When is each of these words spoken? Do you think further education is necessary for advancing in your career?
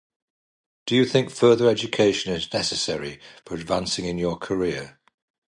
Do 0.87 0.95
you 0.95 1.05
think 1.05 1.29
further 1.29 1.69
education 1.69 2.33
is 2.33 2.51
necessary 2.51 3.19
for 3.45 3.53
advancing 3.53 4.05
in 4.05 4.17
your 4.17 4.35
career? 4.35 4.99